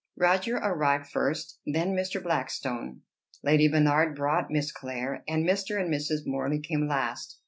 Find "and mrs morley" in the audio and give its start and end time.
5.79-6.57